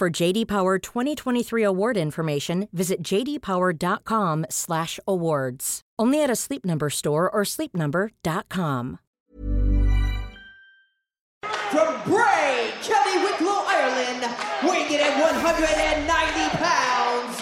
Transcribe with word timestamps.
For 0.00 0.08
JD 0.08 0.48
Power 0.48 0.78
2023 0.78 1.62
award 1.62 1.98
information, 1.98 2.68
visit 2.72 3.02
jdpower.com/awards. 3.02 5.80
Only 5.98 6.22
at 6.22 6.30
a 6.30 6.36
Sleep 6.36 6.64
Number 6.64 6.88
store 6.88 7.28
or 7.28 7.42
sleepnumber.com. 7.42 8.98
From 11.42 12.02
Bray, 12.08 12.72
County 12.80 13.18
Wicklow, 13.22 13.60
Ireland, 13.68 14.24
weighing 14.64 14.90
in 14.90 15.00
at 15.04 15.20
190 15.20 16.48
pounds, 16.56 17.39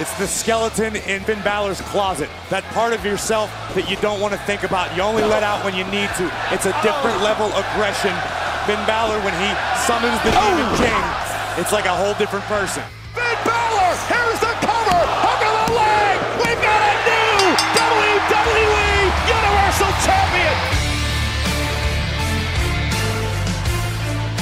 It's 0.00 0.16
the 0.16 0.26
skeleton 0.26 0.96
in 0.96 1.20
Finn 1.24 1.42
Balor's 1.44 1.82
closet. 1.92 2.30
That 2.48 2.64
part 2.72 2.94
of 2.94 3.04
yourself 3.04 3.52
that 3.76 3.84
you 3.84 4.00
don't 4.00 4.18
want 4.18 4.32
to 4.32 4.40
think 4.48 4.64
about. 4.64 4.96
You 4.96 5.02
only 5.04 5.20
let 5.28 5.42
out 5.42 5.62
when 5.62 5.76
you 5.76 5.84
need 5.92 6.08
to. 6.16 6.24
It's 6.48 6.64
a 6.64 6.72
different 6.80 7.20
level 7.20 7.52
of 7.52 7.60
aggression. 7.76 8.16
Finn 8.64 8.80
Balor, 8.88 9.20
when 9.20 9.36
he 9.36 9.52
summons 9.84 10.16
the 10.24 10.32
Demon 10.32 10.72
King, 10.80 11.04
it's 11.60 11.68
like 11.68 11.84
a 11.84 11.92
whole 11.92 12.16
different 12.16 12.48
person. 12.48 12.80
Finn 13.12 13.36
Balor, 13.44 13.92
here's 14.08 14.40
the 14.40 14.56
cover, 14.64 15.04
hook 15.04 15.42
of 15.44 15.52
the 15.52 15.68
leg. 15.76 16.16
We've 16.48 16.62
got 16.64 16.80
a 16.80 16.96
new 17.04 17.52
WWE 17.76 19.04
Universal 19.36 19.92
Champion. 20.00 20.56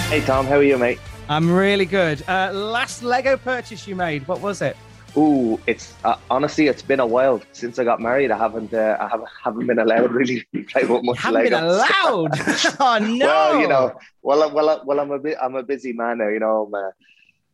Hey 0.06 0.22
Tom, 0.22 0.46
how 0.46 0.54
are 0.54 0.62
you, 0.62 0.78
mate? 0.78 1.02
I'm 1.28 1.50
really 1.50 1.84
good. 1.84 2.22
Uh, 2.28 2.52
last 2.54 3.02
Lego 3.02 3.36
purchase 3.36 3.88
you 3.88 3.96
made, 3.96 4.22
what 4.28 4.40
was 4.40 4.62
it? 4.62 4.76
Ooh, 5.16 5.58
it's 5.66 5.94
uh, 6.04 6.16
honestly, 6.30 6.66
it's 6.66 6.82
been 6.82 7.00
a 7.00 7.06
while 7.06 7.42
since 7.52 7.78
I 7.78 7.84
got 7.84 8.00
married. 8.00 8.30
I 8.30 8.38
haven't, 8.38 8.72
uh, 8.72 8.96
I 9.00 9.08
haven't, 9.08 9.28
haven't 9.44 9.66
been 9.66 9.78
allowed 9.78 10.12
really 10.12 10.46
to 10.54 10.62
play 10.64 10.84
with 10.84 11.02
much 11.02 11.18
Haven't 11.18 11.44
been 11.44 11.52
allowed. 11.64 12.30
oh 12.80 12.98
no. 13.00 13.26
Well, 13.26 13.60
you 13.60 13.68
know, 13.68 13.98
well, 14.22 14.52
well, 14.52 14.82
well, 14.84 15.00
I'm 15.00 15.10
a 15.10 15.18
bit, 15.18 15.36
I'm 15.42 15.54
a 15.56 15.62
busy 15.62 15.92
man 15.92 16.18
now. 16.18 16.28
You 16.28 16.40
know, 16.40 16.66
I'm 16.66 16.74
a, 16.74 16.92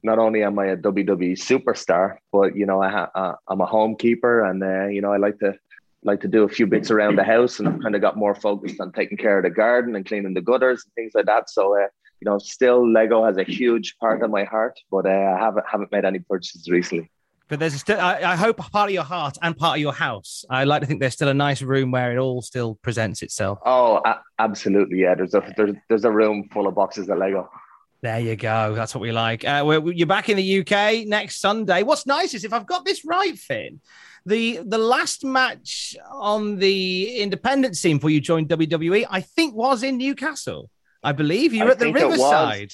not 0.02 0.18
only 0.18 0.42
am 0.42 0.58
I 0.58 0.66
a 0.66 0.76
WWE 0.76 1.32
superstar, 1.32 2.18
but 2.32 2.56
you 2.56 2.66
know, 2.66 2.82
I 2.82 2.90
ha- 2.90 3.10
uh, 3.14 3.34
I'm 3.48 3.60
a 3.60 3.66
homekeeper, 3.66 4.48
and 4.48 4.62
uh, 4.62 4.86
you 4.88 5.00
know, 5.00 5.12
I 5.12 5.16
like 5.16 5.38
to 5.38 5.54
like 6.02 6.20
to 6.20 6.28
do 6.28 6.42
a 6.42 6.48
few 6.48 6.66
bits 6.66 6.90
around 6.90 7.16
the 7.16 7.24
house, 7.24 7.58
and 7.58 7.68
I've 7.68 7.80
kind 7.80 7.94
of 7.94 8.00
got 8.00 8.16
more 8.16 8.34
focused 8.34 8.80
on 8.80 8.92
taking 8.92 9.16
care 9.16 9.38
of 9.38 9.44
the 9.44 9.50
garden 9.50 9.96
and 9.96 10.04
cleaning 10.04 10.34
the 10.34 10.42
gutters 10.42 10.84
and 10.84 10.92
things 10.94 11.12
like 11.14 11.26
that. 11.26 11.48
So, 11.48 11.74
uh, 11.76 11.86
you 12.20 12.26
know, 12.26 12.38
still 12.38 12.90
Lego 12.90 13.24
has 13.24 13.38
a 13.38 13.44
huge 13.44 13.96
part 13.98 14.22
of 14.22 14.30
my 14.30 14.44
heart, 14.44 14.78
but 14.90 15.06
uh, 15.06 15.34
I 15.36 15.38
haven't 15.38 15.64
haven't 15.70 15.92
made 15.92 16.04
any 16.04 16.18
purchases 16.18 16.68
recently. 16.68 17.10
But 17.54 17.60
there's 17.60 17.74
still, 17.74 18.00
I, 18.00 18.20
I 18.32 18.34
hope 18.34 18.56
part 18.56 18.90
of 18.90 18.94
your 18.94 19.04
heart 19.04 19.38
and 19.40 19.56
part 19.56 19.76
of 19.76 19.80
your 19.80 19.92
house. 19.92 20.44
I 20.50 20.64
like 20.64 20.80
to 20.80 20.88
think 20.88 20.98
there's 20.98 21.12
still 21.12 21.28
a 21.28 21.34
nice 21.34 21.62
room 21.62 21.92
where 21.92 22.10
it 22.10 22.18
all 22.18 22.42
still 22.42 22.74
presents 22.82 23.22
itself. 23.22 23.60
Oh, 23.64 24.00
a- 24.04 24.20
absolutely, 24.40 24.98
yeah. 25.02 25.14
There's 25.14 25.34
a 25.34 25.54
there's 25.56 25.76
there's 25.88 26.04
a 26.04 26.10
room 26.10 26.48
full 26.52 26.66
of 26.66 26.74
boxes 26.74 27.08
of 27.08 27.16
Lego. 27.18 27.48
There 28.02 28.18
you 28.18 28.34
go. 28.34 28.74
That's 28.74 28.92
what 28.92 29.02
we 29.02 29.12
like. 29.12 29.44
Uh, 29.44 29.62
we're, 29.64 29.92
you're 29.92 30.08
back 30.08 30.28
in 30.28 30.36
the 30.36 30.60
UK 30.62 31.06
next 31.06 31.40
Sunday. 31.40 31.84
What's 31.84 32.06
nice 32.06 32.34
is 32.34 32.44
if 32.44 32.52
I've 32.52 32.66
got 32.66 32.84
this 32.84 33.04
right, 33.04 33.38
Finn, 33.38 33.80
the 34.26 34.58
the 34.66 34.78
last 34.78 35.24
match 35.24 35.96
on 36.10 36.56
the 36.56 37.20
independent 37.20 37.76
scene 37.76 37.98
before 37.98 38.10
you 38.10 38.20
joined 38.20 38.48
WWE, 38.48 39.06
I 39.08 39.20
think 39.20 39.54
was 39.54 39.84
in 39.84 39.98
Newcastle. 39.98 40.70
I 41.04 41.12
believe 41.12 41.54
you 41.54 41.62
were 41.62 41.70
I 41.70 41.72
at 41.74 41.78
the. 41.78 41.92
Riverside. 41.92 42.72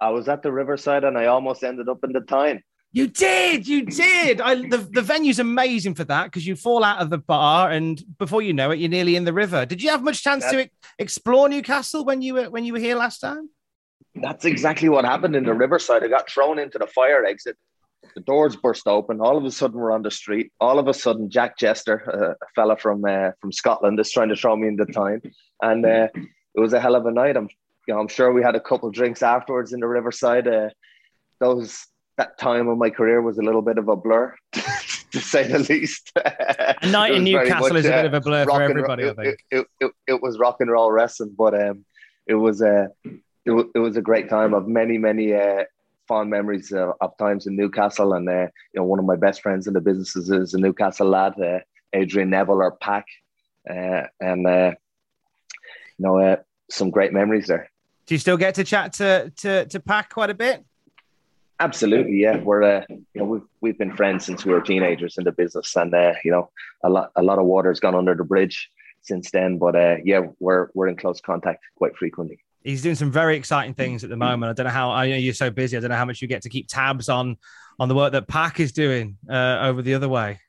I 0.00 0.08
was 0.08 0.28
at 0.28 0.42
the 0.42 0.50
Riverside 0.50 1.04
and 1.04 1.18
I 1.18 1.26
almost 1.26 1.62
ended 1.62 1.90
up 1.90 2.02
in 2.04 2.12
the 2.12 2.20
Tyne. 2.20 2.62
You 2.94 3.08
did, 3.08 3.66
you 3.66 3.86
did. 3.86 4.40
I, 4.40 4.54
the 4.54 4.78
the 4.92 5.02
venue's 5.02 5.40
amazing 5.40 5.96
for 5.96 6.04
that 6.04 6.26
because 6.26 6.46
you 6.46 6.54
fall 6.54 6.84
out 6.84 7.02
of 7.02 7.10
the 7.10 7.18
bar 7.18 7.72
and 7.72 8.00
before 8.18 8.40
you 8.40 8.52
know 8.52 8.70
it, 8.70 8.78
you're 8.78 8.88
nearly 8.88 9.16
in 9.16 9.24
the 9.24 9.32
river. 9.32 9.66
Did 9.66 9.82
you 9.82 9.90
have 9.90 10.04
much 10.04 10.22
chance 10.22 10.48
to 10.48 10.66
e- 10.66 10.70
explore 11.00 11.48
Newcastle 11.48 12.04
when 12.04 12.22
you 12.22 12.34
were 12.34 12.50
when 12.50 12.64
you 12.64 12.72
were 12.72 12.78
here 12.78 12.94
last 12.94 13.18
Tyne? 13.18 13.48
That's 14.14 14.44
exactly 14.44 14.88
what 14.88 15.04
happened 15.04 15.34
in 15.34 15.44
the 15.44 15.54
Riverside. 15.54 16.04
I 16.04 16.06
got 16.06 16.30
thrown 16.30 16.60
into 16.60 16.78
the 16.78 16.86
fire 16.86 17.24
exit. 17.24 17.56
The 18.14 18.20
doors 18.20 18.54
burst 18.54 18.86
open. 18.86 19.20
All 19.20 19.36
of 19.36 19.44
a 19.44 19.50
sudden, 19.50 19.80
we're 19.80 19.90
on 19.90 20.02
the 20.02 20.12
street. 20.12 20.52
All 20.60 20.78
of 20.78 20.86
a 20.86 20.94
sudden, 20.94 21.28
Jack 21.28 21.58
Jester, 21.58 21.98
uh, 22.06 22.44
a 22.44 22.48
fella 22.54 22.76
from 22.76 23.04
uh, 23.04 23.32
from 23.40 23.50
Scotland, 23.50 23.98
is 23.98 24.12
trying 24.12 24.28
to 24.28 24.36
throw 24.36 24.54
me 24.54 24.68
in 24.68 24.76
the 24.76 24.86
time, 24.86 25.20
and 25.60 25.84
uh, 25.84 26.06
it 26.14 26.60
was 26.60 26.72
a 26.72 26.80
hell 26.80 26.94
of 26.94 27.06
a 27.06 27.10
night. 27.10 27.36
I'm, 27.36 27.48
you 27.88 27.94
know, 27.94 27.98
I'm 27.98 28.06
sure 28.06 28.32
we 28.32 28.44
had 28.44 28.54
a 28.54 28.60
couple 28.60 28.88
drinks 28.92 29.24
afterwards 29.24 29.72
in 29.72 29.80
the 29.80 29.88
Riverside. 29.88 30.46
Uh, 30.46 30.68
those 31.40 31.84
that 32.16 32.38
time 32.38 32.68
of 32.68 32.78
my 32.78 32.90
career 32.90 33.20
was 33.22 33.38
a 33.38 33.42
little 33.42 33.62
bit 33.62 33.78
of 33.78 33.88
a 33.88 33.96
blur, 33.96 34.34
to 34.52 35.20
say 35.20 35.46
the 35.46 35.58
least. 35.58 36.12
A 36.16 36.86
night 36.86 37.14
in 37.14 37.24
Newcastle 37.24 37.68
much, 37.68 37.78
is 37.78 37.86
a 37.86 37.90
bit 37.90 38.04
uh, 38.04 38.08
of 38.08 38.14
a 38.14 38.20
blur 38.20 38.44
for 38.44 38.50
rock 38.50 38.60
and 38.60 38.70
everybody, 38.70 39.08
I 39.08 39.14
think. 39.14 39.38
It, 39.50 39.58
it, 39.58 39.66
it, 39.80 39.92
it 40.06 40.22
was 40.22 40.38
rock 40.38 40.60
and 40.60 40.70
roll 40.70 40.92
wrestling, 40.92 41.34
but 41.36 41.60
um, 41.60 41.84
it 42.26 42.34
was 42.34 42.62
a 42.62 42.88
it, 43.04 43.50
wa- 43.50 43.64
it 43.74 43.78
was 43.78 43.96
a 43.96 44.02
great 44.02 44.28
time 44.28 44.54
of 44.54 44.68
many 44.68 44.98
many 44.98 45.34
uh, 45.34 45.64
fond 46.06 46.30
memories 46.30 46.72
uh, 46.72 46.92
of 47.00 47.16
times 47.18 47.46
in 47.46 47.56
Newcastle, 47.56 48.12
and 48.12 48.28
uh, 48.28 48.46
you 48.72 48.76
know 48.76 48.84
one 48.84 48.98
of 48.98 49.04
my 49.04 49.16
best 49.16 49.42
friends 49.42 49.66
in 49.66 49.74
the 49.74 49.80
business 49.80 50.14
is, 50.16 50.30
is 50.30 50.54
a 50.54 50.58
Newcastle 50.58 51.08
lad, 51.08 51.40
uh, 51.40 51.60
Adrian 51.92 52.30
Neville 52.30 52.62
or 52.62 52.72
PAC, 52.72 53.06
uh, 53.68 54.02
and 54.20 54.46
uh, 54.46 54.72
you 55.98 56.06
know 56.06 56.18
uh, 56.18 56.36
some 56.70 56.90
great 56.90 57.12
memories 57.12 57.48
there. 57.48 57.70
Do 58.06 58.14
you 58.14 58.18
still 58.18 58.36
get 58.36 58.54
to 58.56 58.64
chat 58.64 58.92
to 58.94 59.30
to 59.36 59.66
to 59.66 59.80
PAC 59.80 60.10
quite 60.10 60.30
a 60.30 60.34
bit? 60.34 60.64
Absolutely, 61.60 62.20
yeah. 62.20 62.38
We're 62.38 62.62
uh, 62.62 62.84
you 62.88 63.04
know 63.14 63.24
we've 63.24 63.42
we've 63.60 63.78
been 63.78 63.94
friends 63.94 64.24
since 64.24 64.44
we 64.44 64.52
were 64.52 64.60
teenagers 64.60 65.18
in 65.18 65.24
the 65.24 65.32
business, 65.32 65.76
and 65.76 65.94
uh, 65.94 66.14
you 66.24 66.30
know 66.32 66.50
a 66.82 66.90
lot 66.90 67.12
a 67.16 67.22
lot 67.22 67.38
of 67.38 67.44
water's 67.44 67.78
gone 67.78 67.94
under 67.94 68.14
the 68.14 68.24
bridge 68.24 68.70
since 69.02 69.30
then. 69.30 69.58
But 69.58 69.76
uh, 69.76 69.96
yeah, 70.04 70.22
we're 70.40 70.68
we're 70.74 70.88
in 70.88 70.96
close 70.96 71.20
contact 71.20 71.62
quite 71.76 71.96
frequently. 71.96 72.40
He's 72.64 72.82
doing 72.82 72.96
some 72.96 73.12
very 73.12 73.36
exciting 73.36 73.74
things 73.74 74.02
at 74.02 74.10
the 74.10 74.16
moment. 74.16 74.50
I 74.50 74.52
don't 74.54 74.64
know 74.64 74.72
how 74.72 74.90
I 74.90 75.08
know 75.08 75.16
you're 75.16 75.34
so 75.34 75.50
busy. 75.50 75.76
I 75.76 75.80
don't 75.80 75.90
know 75.90 75.96
how 75.96 76.04
much 76.06 76.20
you 76.20 76.28
get 76.28 76.42
to 76.42 76.48
keep 76.48 76.66
tabs 76.66 77.08
on 77.08 77.36
on 77.78 77.88
the 77.88 77.94
work 77.94 78.12
that 78.12 78.26
PAC 78.26 78.58
is 78.58 78.72
doing 78.72 79.16
uh, 79.28 79.58
over 79.62 79.80
the 79.80 79.94
other 79.94 80.08
way. 80.08 80.40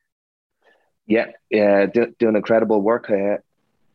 Yeah, 1.05 1.27
yeah, 1.51 1.85
do, 1.85 2.15
doing 2.17 2.35
incredible 2.35 2.81
work. 2.81 3.11
Uh, 3.11 3.37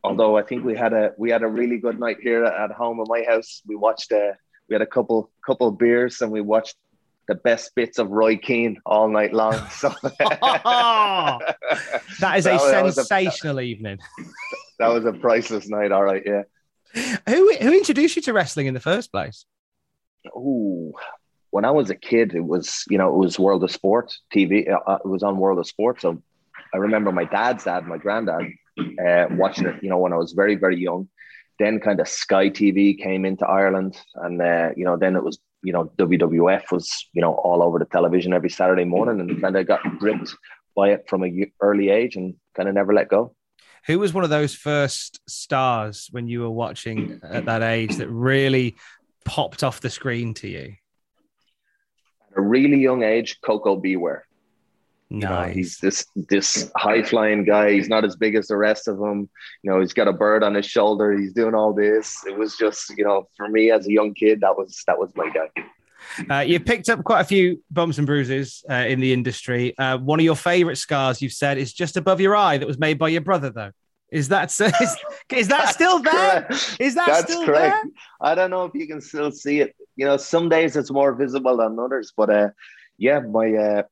although 0.05 0.37
I 0.37 0.43
think 0.43 0.65
we 0.65 0.77
had 0.77 0.93
a 0.93 1.13
we 1.19 1.31
had 1.31 1.43
a 1.43 1.49
really 1.49 1.79
good 1.79 1.99
night 1.99 2.19
here 2.23 2.45
at 2.45 2.71
home 2.71 3.01
in 3.01 3.07
my 3.09 3.25
house. 3.29 3.63
We 3.67 3.75
watched 3.75 4.13
uh, 4.13 4.33
we 4.69 4.75
had 4.75 4.83
a 4.83 4.87
couple 4.87 5.31
couple 5.45 5.67
of 5.69 5.79
beers 5.79 6.21
and 6.21 6.31
we 6.31 6.41
watched 6.41 6.77
the 7.31 7.37
best 7.37 7.73
bits 7.77 7.99
of 8.01 8.11
Roy 8.11 8.37
Keane 8.37 8.77
all 8.85 9.09
night 9.09 9.33
long. 9.33 9.55
So 9.71 9.89
that 12.21 12.35
is 12.37 12.47
a 12.47 12.51
That 12.51 12.61
that 12.73 12.87
a- 12.87 12.93
sensational 12.93 13.61
evening. 13.61 13.99
that 14.81 14.89
was 14.89 15.05
a 15.05 15.13
priceless 15.13 15.69
night. 15.69 15.93
All 15.93 16.03
right, 16.05 16.23
yeah. 16.27 16.43
Who 17.29 17.55
who 17.55 17.73
introduced 17.73 18.17
you 18.17 18.23
to 18.23 18.33
wrestling 18.33 18.67
in 18.67 18.75
the 18.75 18.81
first 18.81 19.13
place? 19.13 19.45
Oh, 20.35 20.93
when 21.51 21.65
I 21.65 21.71
was 21.71 21.89
a 21.91 21.95
kid, 21.95 22.35
it 22.35 22.45
was 22.45 22.85
you 22.91 22.99
know 22.99 23.09
it 23.15 23.17
was 23.19 23.39
World 23.39 23.63
of 23.63 23.71
Sport 23.71 24.13
TV. 24.35 24.69
Uh, 24.69 24.99
it 25.05 25.09
was 25.09 25.23
on 25.23 25.39
World 25.39 25.61
of 25.61 25.67
Sport, 25.69 26.01
so 26.01 26.21
I 26.75 26.79
remember 26.79 27.13
my 27.13 27.25
dad's 27.25 27.63
dad, 27.65 27.87
my 27.87 27.97
granddad, 27.99 28.47
uh, 29.07 29.27
watching 29.31 29.67
it. 29.67 29.77
You 29.83 29.91
know 29.91 29.99
when 29.99 30.13
I 30.13 30.17
was 30.17 30.33
very 30.33 30.57
very 30.57 30.79
young. 30.79 31.09
Then 31.61 31.79
kind 31.79 32.01
of 32.01 32.09
Sky 32.09 32.49
TV 32.49 32.99
came 32.99 33.25
into 33.25 33.47
Ireland, 33.47 33.95
and 34.17 34.43
uh, 34.43 34.71
you 34.77 34.85
know 34.85 34.97
then 34.97 35.15
it 35.15 35.23
was 35.23 35.39
you 35.63 35.73
know 35.73 35.93
WWF 35.99 36.73
was 36.73 37.09
you 37.13 37.23
know 37.23 37.35
all 37.35 37.63
over 37.63 37.79
the 37.79 37.85
television 37.85 38.33
every 38.33 38.51
Saturday 38.51 38.85
morning, 38.85 39.21
and 39.21 39.41
kind 39.41 39.57
of 39.57 39.67
got 39.67 39.83
gripped 39.99 40.35
by 40.77 40.91
it 40.91 41.05
from 41.09 41.23
a 41.23 41.29
y- 41.29 41.53
early 41.61 41.91
age, 41.91 42.17
and 42.17 42.35
kind 42.55 42.69
of 42.69 42.75
never 42.75 42.95
let 42.95 43.09
go. 43.09 43.35
Who 43.87 43.99
was 43.99 44.13
one 44.13 44.25
of 44.25 44.31
those 44.31 44.55
first 44.55 45.21
stars 45.29 46.09
when 46.11 46.29
you 46.29 46.41
were 46.41 46.51
watching 46.51 47.21
at 47.23 47.47
that 47.47 47.63
age 47.63 47.97
that 47.97 48.09
really 48.09 48.77
popped 49.25 49.65
off 49.65 49.81
the 49.81 49.91
screen 49.91 50.35
to 50.35 50.49
you? 50.49 50.75
At 52.31 52.39
a 52.39 52.43
really 52.43 52.77
young 52.77 53.03
age, 53.03 53.41
Koko 53.41 53.77
B. 53.77 53.97
Nice. 55.11 55.23
You 55.23 55.29
know, 55.29 55.53
he's 55.53 55.79
this 55.79 56.07
this 56.15 56.71
high 56.77 57.03
flying 57.03 57.45
guy. 57.45 57.73
He's 57.73 57.89
not 57.89 58.05
as 58.05 58.15
big 58.15 58.37
as 58.37 58.47
the 58.47 58.57
rest 58.57 58.87
of 58.87 58.99
them. 58.99 59.29
You 59.63 59.71
know, 59.73 59.81
he's 59.81 59.93
got 59.93 60.07
a 60.07 60.13
bird 60.13 60.45
on 60.45 60.55
his 60.55 60.67
shoulder. 60.67 61.17
He's 61.19 61.33
doing 61.33 61.55
all 61.55 61.73
this. 61.73 62.25
It 62.27 62.39
was 62.39 62.57
just, 62.57 62.97
you 62.97 63.05
know, 63.05 63.27
for 63.37 63.49
me 63.49 63.73
as 63.73 63.87
a 63.89 63.93
young 63.93 64.15
kid, 64.15 64.41
that 64.43 64.57
was 64.57 64.83
that 64.87 64.99
was 64.99 65.11
my 65.17 65.29
guy. 65.31 65.65
Uh, 66.31 66.41
you 66.41 66.61
picked 66.61 66.89
up 66.89 67.03
quite 67.05 67.21
a 67.21 67.25
few 67.25 67.63
bumps 67.71 67.99
and 67.99 68.07
bruises 68.07 68.65
uh, 68.71 68.75
in 68.75 69.01
the 69.01 69.13
industry. 69.13 69.77
Uh, 69.77 69.99
one 69.99 70.19
of 70.19 70.25
your 70.25 70.37
favorite 70.37 70.77
scars, 70.77 71.21
you've 71.21 71.33
said, 71.33 71.59
is 71.59 71.73
just 71.73 71.97
above 71.97 72.21
your 72.21 72.35
eye 72.35 72.57
that 72.57 72.67
was 72.67 72.79
made 72.79 72.99
by 72.99 73.09
your 73.09 73.21
brother, 73.21 73.51
though. 73.51 73.73
Is 74.11 74.29
that 74.29 74.49
is, 74.61 74.97
is 75.31 75.49
that 75.49 75.69
still 75.69 76.01
there? 76.01 76.43
Correct. 76.43 76.77
Is 76.81 76.95
that 76.95 77.07
That's 77.07 77.23
still 77.23 77.45
correct. 77.45 77.85
there? 77.85 77.93
I 78.21 78.35
don't 78.35 78.51
know 78.51 78.65
if 78.65 78.75
you 78.75 78.87
can 78.87 79.01
still 79.01 79.31
see 79.31 79.61
it. 79.61 79.75
You 79.97 80.07
know, 80.07 80.17
some 80.17 80.49
days 80.49 80.77
it's 80.77 80.91
more 80.91 81.15
visible 81.15 81.59
than 81.59 81.79
others, 81.79 82.13
but 82.17 82.31
uh, 82.31 82.49
yeah, 82.99 83.21
my 83.21 83.55
uh, 83.55 83.83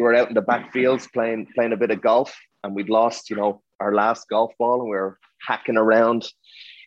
we 0.00 0.04
were 0.04 0.14
out 0.14 0.28
in 0.28 0.34
the 0.34 0.40
back 0.40 0.72
fields 0.72 1.06
playing 1.12 1.46
playing 1.54 1.74
a 1.74 1.76
bit 1.76 1.90
of 1.90 2.00
golf, 2.00 2.34
and 2.64 2.74
we'd 2.74 2.88
lost, 2.88 3.28
you 3.28 3.36
know, 3.36 3.62
our 3.80 3.94
last 3.94 4.28
golf 4.30 4.52
ball, 4.58 4.80
and 4.80 4.88
we 4.88 4.96
were 4.96 5.18
hacking 5.46 5.76
around 5.76 6.26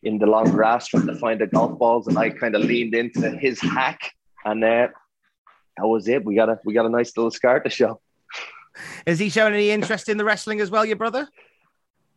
in 0.02 0.18
the 0.18 0.26
long 0.26 0.50
grass 0.50 0.88
trying 0.88 1.06
to 1.06 1.16
find 1.16 1.40
the 1.40 1.46
golf 1.46 1.78
balls, 1.78 2.08
and 2.08 2.18
I 2.18 2.32
kind 2.32 2.56
of 2.56 2.64
leaned 2.64 2.96
into 2.96 3.30
his 3.38 3.62
hack, 3.62 4.12
and 4.46 4.64
uh, 4.64 4.88
that 5.78 5.88
was 5.88 6.08
it. 6.08 6.26
We 6.26 6.34
got 6.34 6.50
a 6.50 6.60
we 6.66 6.74
got 6.74 6.88
a 6.88 6.90
nice 6.90 7.16
little 7.16 7.30
scar 7.30 7.60
to 7.60 7.70
show. 7.70 8.02
Is 9.06 9.20
he 9.20 9.30
showing 9.30 9.54
any 9.54 9.70
interest 9.70 10.10
in 10.10 10.18
the 10.18 10.26
wrestling 10.26 10.60
as 10.60 10.72
well, 10.72 10.84
your 10.84 10.96
brother? 10.96 11.28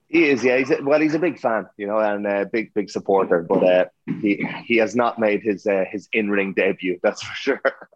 He 0.08 0.30
is, 0.30 0.42
yeah. 0.42 0.56
He's 0.56 0.70
a, 0.70 0.82
well, 0.82 1.00
he's 1.00 1.14
a 1.14 1.18
big 1.18 1.38
fan, 1.38 1.66
you 1.76 1.86
know, 1.86 1.98
and 1.98 2.26
a 2.26 2.46
big, 2.46 2.72
big 2.72 2.88
supporter. 2.88 3.42
But 3.42 3.62
uh, 3.62 3.84
he 4.22 4.48
he 4.64 4.76
has 4.78 4.96
not 4.96 5.18
made 5.18 5.42
his 5.42 5.66
uh, 5.66 5.84
his 5.90 6.08
in 6.14 6.30
ring 6.30 6.54
debut. 6.54 6.98
That's 7.02 7.22
for 7.22 7.34
sure. 7.34 7.60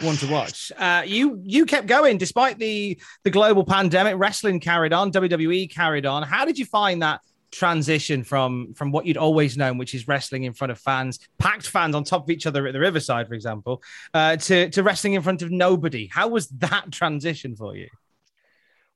One 0.00 0.16
to 0.16 0.26
watch. 0.30 0.72
Uh, 0.76 1.02
you 1.06 1.40
you 1.44 1.66
kept 1.66 1.86
going 1.86 2.18
despite 2.18 2.58
the 2.58 3.00
the 3.24 3.30
global 3.30 3.64
pandemic. 3.64 4.16
Wrestling 4.18 4.60
carried 4.60 4.92
on. 4.92 5.12
WWE 5.12 5.70
carried 5.70 6.06
on. 6.06 6.22
How 6.22 6.44
did 6.44 6.58
you 6.58 6.64
find 6.64 7.02
that 7.02 7.20
transition 7.50 8.22
from 8.22 8.74
from 8.74 8.92
what 8.92 9.06
you'd 9.06 9.16
always 9.16 9.56
known, 9.56 9.78
which 9.78 9.94
is 9.94 10.06
wrestling 10.08 10.44
in 10.44 10.52
front 10.52 10.70
of 10.70 10.78
fans, 10.78 11.18
packed 11.38 11.66
fans 11.66 11.94
on 11.94 12.04
top 12.04 12.24
of 12.24 12.30
each 12.30 12.46
other 12.46 12.66
at 12.66 12.72
the 12.72 12.80
Riverside, 12.80 13.28
for 13.28 13.34
example, 13.34 13.82
uh, 14.14 14.36
to 14.36 14.70
to 14.70 14.82
wrestling 14.82 15.14
in 15.14 15.22
front 15.22 15.42
of 15.42 15.50
nobody? 15.50 16.06
How 16.06 16.28
was 16.28 16.48
that 16.48 16.90
transition 16.92 17.56
for 17.56 17.76
you? 17.76 17.88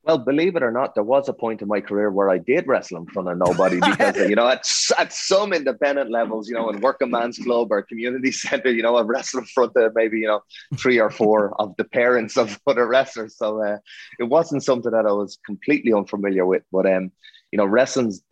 Well, 0.04 0.18
believe 0.18 0.54
it 0.54 0.62
or 0.62 0.70
not, 0.70 0.94
there 0.94 1.02
was 1.02 1.30
a 1.30 1.32
point 1.32 1.62
in 1.62 1.68
my 1.68 1.80
career 1.80 2.10
where 2.10 2.28
I 2.28 2.36
did 2.36 2.66
wrestle 2.66 2.98
in 2.98 3.06
front 3.06 3.30
of 3.30 3.38
nobody 3.38 3.80
because, 3.80 4.16
you 4.28 4.36
know, 4.36 4.46
at, 4.46 4.66
at 4.98 5.12
some 5.14 5.54
independent 5.54 6.10
levels, 6.10 6.46
you 6.46 6.54
know, 6.54 6.68
in 6.68 6.82
working 6.82 7.10
man's 7.10 7.38
club 7.38 7.68
or 7.70 7.80
community 7.80 8.30
center, 8.46 8.70
you 8.70 8.82
know, 8.82 8.96
I've 8.96 9.06
wrestled 9.06 9.44
in 9.44 9.46
front 9.46 9.72
of 9.76 9.92
maybe, 9.94 10.18
you 10.18 10.26
know, 10.26 10.42
three 10.76 11.00
or 11.00 11.08
four 11.08 11.58
of 11.58 11.74
the 11.78 11.84
parents 11.84 12.36
of 12.36 12.60
other 12.66 12.86
wrestlers. 12.86 13.38
So 13.38 13.62
uh, 13.62 13.78
it 14.18 14.24
wasn't 14.24 14.62
something 14.62 14.92
that 14.92 15.06
I 15.06 15.12
was 15.12 15.38
completely 15.46 15.94
unfamiliar 15.94 16.44
with. 16.44 16.64
But, 16.70 16.84
um, 16.84 17.10
you 17.50 17.56
know, 17.56 17.64
wrestling's, 17.64 18.22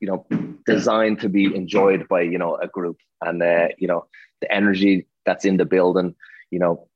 you 0.00 0.08
know, 0.08 0.26
designed 0.66 1.20
to 1.20 1.30
be 1.30 1.44
enjoyed 1.56 2.06
by, 2.06 2.20
you 2.20 2.36
know, 2.36 2.56
a 2.56 2.68
group 2.68 2.98
and, 3.22 3.42
uh, 3.42 3.68
you 3.78 3.88
know, 3.88 4.06
the 4.42 4.52
energy 4.52 5.06
that's 5.24 5.46
in 5.46 5.56
the 5.56 5.64
building, 5.64 6.14
you 6.50 6.58
know, 6.58 6.86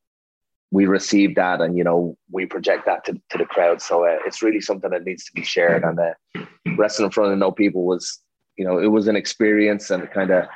we 0.70 0.86
receive 0.86 1.34
that 1.36 1.60
and 1.60 1.76
you 1.76 1.84
know 1.84 2.16
we 2.30 2.46
project 2.46 2.86
that 2.86 3.04
to, 3.04 3.12
to 3.30 3.38
the 3.38 3.44
crowd. 3.44 3.80
So 3.80 4.06
uh, 4.06 4.18
it's 4.26 4.42
really 4.42 4.60
something 4.60 4.90
that 4.90 5.04
needs 5.04 5.24
to 5.24 5.32
be 5.32 5.42
shared. 5.42 5.84
And 5.84 5.98
uh, 5.98 6.44
wrestling 6.76 7.06
in 7.06 7.12
front 7.12 7.32
of 7.32 7.38
no 7.38 7.52
people 7.52 7.84
was 7.84 8.20
you 8.56 8.64
know 8.64 8.78
it 8.78 8.88
was 8.88 9.08
an 9.08 9.16
experience 9.16 9.90
and 9.90 10.02
it 10.02 10.12
kind 10.12 10.30
of 10.30 10.46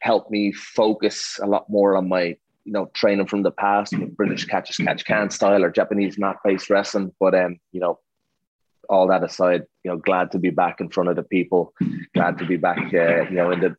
helped 0.00 0.30
me 0.30 0.52
focus 0.52 1.38
a 1.42 1.46
lot 1.46 1.68
more 1.68 1.96
on 1.96 2.08
my 2.08 2.36
you 2.64 2.72
know 2.72 2.90
training 2.94 3.26
from 3.26 3.42
the 3.42 3.50
past 3.50 3.96
with 3.96 4.16
british 4.16 4.44
catch 4.44 4.70
as 4.70 4.76
catch 4.76 5.04
can 5.04 5.30
style 5.30 5.62
or 5.64 5.70
japanese 5.70 6.18
mat 6.18 6.36
based 6.44 6.68
wrestling. 6.70 7.12
But 7.20 7.34
um 7.34 7.58
you 7.72 7.80
know 7.80 8.00
all 8.88 9.08
that 9.08 9.24
aside 9.24 9.62
you 9.84 9.90
know 9.90 9.96
glad 9.96 10.32
to 10.32 10.38
be 10.38 10.50
back 10.50 10.80
in 10.80 10.88
front 10.88 11.08
of 11.08 11.16
the 11.16 11.22
people 11.22 11.72
glad 12.14 12.38
to 12.38 12.46
be 12.46 12.56
back 12.56 12.78
uh, 12.94 13.22
you 13.28 13.36
know 13.36 13.50
in 13.50 13.60
the 13.60 13.76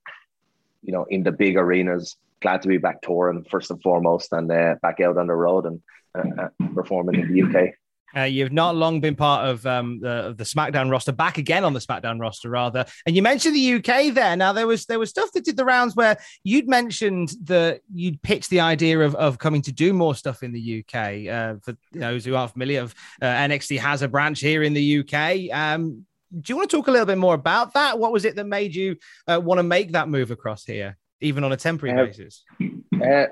you 0.84 0.94
know 0.94 1.06
in 1.10 1.24
the 1.24 1.32
big 1.32 1.58
arenas 1.58 2.18
glad 2.42 2.62
to 2.62 2.68
be 2.68 2.78
back 2.78 3.02
touring 3.02 3.46
first 3.50 3.72
and 3.72 3.82
foremost 3.82 4.32
and 4.32 4.52
uh, 4.52 4.76
back 4.82 5.00
out 5.00 5.18
on 5.18 5.28
the 5.28 5.36
road 5.36 5.66
and 5.66 5.82
uh, 6.18 6.44
uh, 6.44 6.68
performing 6.74 7.22
in 7.22 7.34
the 7.34 7.44
UK. 7.44 7.74
Uh, 8.16 8.24
you've 8.24 8.54
not 8.54 8.76
long 8.76 9.02
been 9.02 9.16
part 9.16 9.48
of 9.48 9.66
um, 9.66 10.00
the, 10.00 10.34
the 10.38 10.46
SmackDown 10.46 10.90
roster, 10.90 11.12
back 11.12 11.38
again 11.38 11.66
on 11.66 11.74
the 11.74 11.80
SmackDown 11.80 12.20
roster, 12.20 12.50
rather. 12.50 12.86
And 13.06 13.16
you 13.16 13.22
mentioned 13.22 13.54
the 13.54 13.74
UK 13.74 14.14
there. 14.14 14.36
Now 14.36 14.54
there 14.54 14.66
was 14.66 14.86
there 14.86 14.98
was 14.98 15.10
stuff 15.10 15.32
that 15.34 15.44
did 15.44 15.58
the 15.58 15.66
rounds 15.66 15.96
where 15.96 16.18
you'd 16.44 16.70
mentioned 16.70 17.34
that 17.44 17.82
you'd 17.94 18.22
pitched 18.22 18.50
the 18.50 18.62
idea 18.62 19.00
of, 19.02 19.14
of 19.16 19.38
coming 19.38 19.62
to 19.64 19.74
do 19.74 19.94
more 19.94 20.16
stuff 20.16 20.42
in 20.42 20.54
the 20.54 20.84
UK. 20.84 21.28
Uh, 21.28 21.56
for 21.62 21.78
those 21.92 22.24
who 22.24 22.36
aren't 22.36 22.54
familiar, 22.54 22.82
of 22.82 22.96
uh, 23.22 23.26
NXT 23.26 23.78
has 23.80 24.02
a 24.02 24.08
branch 24.08 24.40
here 24.40 24.64
in 24.64 24.74
the 24.74 25.00
UK. 25.00 25.54
Um, 25.56 26.06
do 26.32 26.52
you 26.52 26.58
want 26.58 26.70
to 26.70 26.78
talk 26.78 26.88
a 26.88 26.92
little 26.92 27.06
bit 27.06 27.18
more 27.18 27.34
about 27.34 27.74
that? 27.74 28.00
What 28.00 28.12
was 28.12 28.26
it 28.26 28.36
that 28.36 28.46
made 28.46 28.74
you 28.74 28.98
uh, 29.28 29.40
want 29.44 29.60
to 29.60 29.64
make 29.64 29.92
that 29.92 30.10
move 30.10 30.32
across 30.32 30.66
here? 30.66 30.98
Even 31.22 31.44
on 31.44 31.52
a 31.52 31.58
temporary 31.58 32.00
Uh, 32.00 32.06
basis? 32.06 32.44
Uh, 32.62 33.28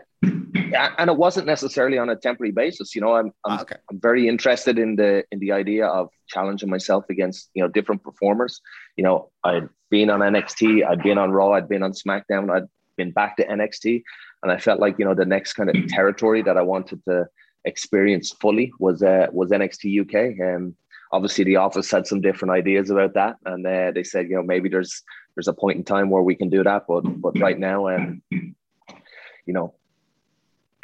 yeah, 0.72 0.94
and 0.98 1.10
it 1.10 1.18
wasn't 1.18 1.46
necessarily 1.46 1.98
on 1.98 2.10
a 2.10 2.16
temporary 2.16 2.52
basis. 2.52 2.96
You 2.96 3.02
know, 3.02 3.14
I'm 3.16 3.28
I'm, 3.46 3.60
Ah, 3.60 3.62
okay. 3.62 3.76
I'm 3.90 4.00
very 4.00 4.28
interested 4.28 4.80
in 4.80 4.96
the 4.96 5.24
in 5.32 5.40
the 5.40 5.52
idea 5.52 5.86
of 5.88 6.10
challenging 6.28 6.70
myself 6.70 7.06
against 7.10 7.50
you 7.54 7.62
know 7.62 7.70
different 7.70 8.04
performers. 8.04 8.62
You 8.98 9.04
know, 9.04 9.32
I'd 9.44 9.70
been 9.92 10.10
on 10.10 10.20
NXT, 10.22 10.86
I'd 10.86 11.04
been 11.04 11.18
on 11.18 11.32
Raw, 11.32 11.52
I'd 11.52 11.70
been 11.70 11.84
on 11.84 11.92
SmackDown, 11.94 12.50
I'd 12.56 12.68
been 12.98 13.12
back 13.12 13.38
to 13.38 13.46
NXT, 13.46 14.02
and 14.42 14.52
I 14.52 14.58
felt 14.58 14.80
like 14.80 14.96
you 15.00 15.06
know 15.06 15.14
the 15.16 15.26
next 15.26 15.54
kind 15.54 15.70
of 15.70 15.76
territory 15.88 16.42
that 16.42 16.58
I 16.58 16.62
wanted 16.64 17.04
to 17.06 17.28
experience 17.66 18.32
fully 18.42 18.72
was 18.80 19.04
uh, 19.04 19.28
was 19.32 19.52
NXT 19.52 20.02
UK. 20.04 20.16
Um, 20.56 20.76
obviously, 21.16 21.46
the 21.46 21.56
office 21.56 21.90
had 21.90 22.06
some 22.06 22.20
different 22.20 22.52
ideas 22.52 22.90
about 22.90 23.14
that, 23.14 23.38
and 23.46 23.66
uh, 23.66 23.92
they 23.96 24.04
said 24.04 24.28
you 24.30 24.36
know 24.36 24.44
maybe 24.44 24.70
there's 24.70 25.02
there's 25.36 25.48
a 25.48 25.54
point 25.54 25.78
in 25.78 25.84
time 25.84 26.10
where 26.10 26.22
we 26.22 26.36
can 26.36 26.50
do 26.50 26.64
that, 26.64 26.84
but 26.88 27.02
but 27.22 27.40
right 27.40 27.58
now, 27.58 27.88
um, 27.88 28.22
you 28.32 29.54
know, 29.54 29.74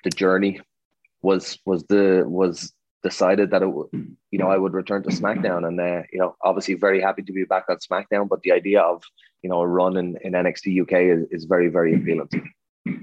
the 0.03 0.09
journey 0.09 0.61
was 1.21 1.59
was 1.65 1.83
the 1.83 2.23
was 2.25 2.73
decided 3.03 3.51
that 3.51 3.63
it 3.63 3.69
you 4.31 4.39
know 4.39 4.47
I 4.47 4.57
would 4.57 4.73
return 4.73 5.03
to 5.03 5.09
SmackDown 5.09 5.67
and 5.67 5.79
uh, 5.79 6.03
you 6.13 6.19
know 6.19 6.35
obviously 6.43 6.75
very 6.75 7.01
happy 7.01 7.23
to 7.23 7.33
be 7.33 7.43
back 7.43 7.65
on 7.69 7.77
SmackDown 7.77 8.29
but 8.29 8.41
the 8.43 8.51
idea 8.51 8.81
of 8.81 9.03
you 9.41 9.49
know 9.49 9.59
a 9.61 9.67
run 9.67 9.97
in, 9.97 10.17
in 10.21 10.33
NXT 10.33 10.81
UK 10.83 10.93
is, 11.15 11.27
is 11.31 11.45
very 11.45 11.67
very 11.67 11.95
appealing 11.95 12.27
to 12.29 12.37
me. 12.37 12.49